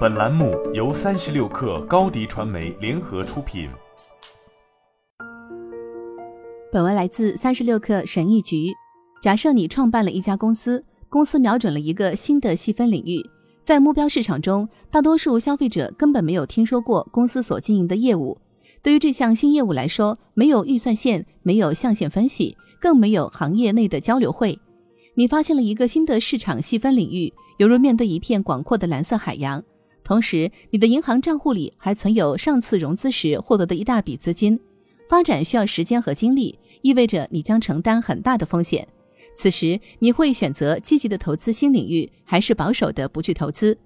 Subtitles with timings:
[0.00, 3.68] 本栏目由三十六氪高低传媒联合出品。
[6.70, 8.72] 本文来自三十六氪神译局。
[9.22, 13.24] 假设你创办了一家公司，公司瞄准了一个新的细分领域，
[13.64, 18.36] 在目标市场中，大多数消费者根本没有听说过公司所经营的业务。
[18.82, 24.58] 对于这项新业务来说，没有预算线，没有象限分析，更没有行业内的交流会。
[25.14, 29.62] 你发现了一个新的市场细分领域，犹如面对一片广阔的蓝色海洋。
[30.10, 34.58] 同时，你的银行账户里还存有上次融资时获得的一大笔资金。
[35.08, 38.88] 发展需要时间和精力，意味着你将承担很大的风险。
[39.36, 43.78] 此时，你会选择积极的投资新领域，还是保守的不去投资？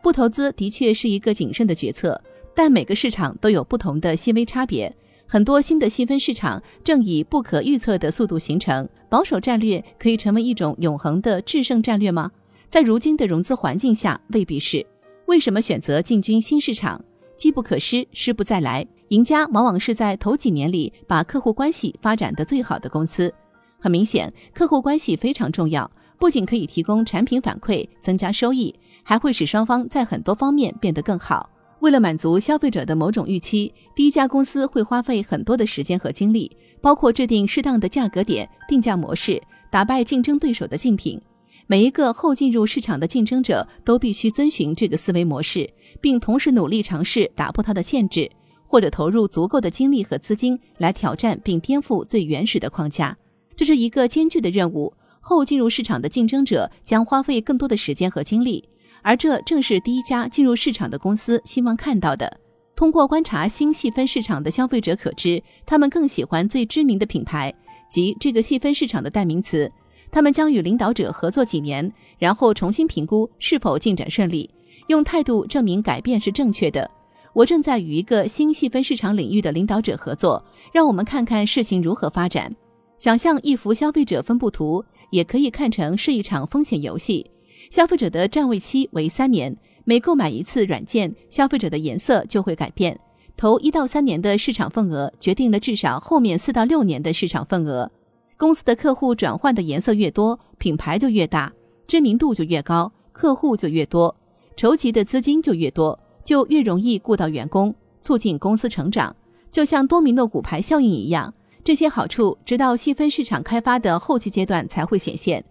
[0.00, 2.22] 不投资的确是一个谨慎的决策，
[2.54, 4.94] 但每个市场都有不同的细微差别。
[5.26, 8.88] 很多新的细分市场正以不可预测的速度形成。
[9.08, 12.30] 保守战略可以成为一种永恒的制胜战略吗？
[12.68, 14.86] 在如今的融资环境下，未必是。
[15.26, 17.02] 为什么选择进军新市场？
[17.36, 18.86] 机不可失，失不再来。
[19.08, 23.32] 赢家往往是在头几年里把客户关系发展的最好的公司。
[23.80, 31.50] 很明显，客户关系非常重要，不仅可以提供产品反馈、增加收益，还会使双方在很多方面变得更好。
[31.80, 41.20] 为了满足消费者的某种预期，第一家公司会花费很多的时间和精力，包括制定适当的价格点、定价模式、打败竞争对手的竞品。
[41.66, 45.68] 每一个后进入市场的竞争者都必须遵循这个思维模式，
[46.00, 48.30] 并同时努力尝试打破它的限制，
[48.66, 53.16] 或者投入足够的精力和资金来挑战并颠覆最原始的框架。
[53.56, 54.92] 这是一个艰巨的任务。
[55.26, 58.62] 后进入市场的竞争者将花费更多的时间和精力。
[59.00, 62.40] 而这正是第一家进入市场的公司希望看到的。
[62.76, 67.54] 通过观察新细分市场的消费者可知，他们更喜欢最知名的品牌，
[67.88, 69.70] 即这个细分市场的代名词。
[70.14, 74.48] 他们将与领导者合作几年，然后重新评估是否进展顺利，
[74.86, 76.88] 用态度证明改变是正确的。
[77.32, 80.40] 我正在与一个新细分市场领域的领导者合作，
[80.72, 82.54] 让我们看看事情如何发展。
[82.96, 87.28] 想象一幅消费者分布图，也可以看成是一场风险游戏。
[87.68, 92.96] 消费者的占位期为三年，每购买一次软件，消费者的颜色就会改变。
[93.36, 97.90] 头一到三年的市场份额决定了至少后面四到六年的市场份额。
[98.36, 101.52] 公司的客户转换的颜色越多，品牌就越大，
[101.86, 104.14] 知名度就越高，客户就越多，
[104.56, 109.14] 筹集的资金就越多，就越容易雇到员工，促进公司成长。
[109.52, 115.44] 就像多米诺骨牌效应一样，这些好处直到细分市场开发的后期阶段才会显现。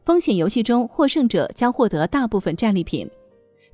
[0.00, 3.10] 风险游戏中，获胜者将获得大部分战利品。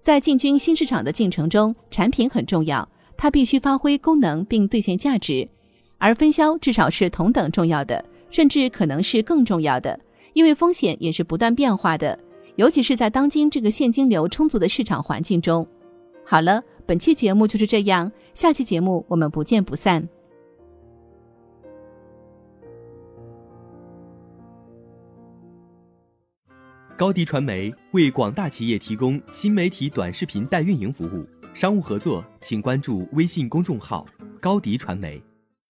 [0.00, 5.46] 在进军新市场的进程中，产品很重要，它必须发挥功能并兑现价值，
[5.98, 10.00] 而分销至少是同等重要的，甚至可能是更重要的，
[10.32, 12.18] 因为风险也是不断变化的，
[12.56, 15.64] 尤其是在当今这个现金流充足的市场环境中。
[16.24, 20.08] 好了，本期节目就是这样，下期节目我们不见不散。
[26.96, 31.24] 高迪传媒为广大企业提供新媒体短视频代运营服务，
[31.54, 34.04] 商务合作请关注微信公众号
[34.42, 35.22] “高迪传媒”。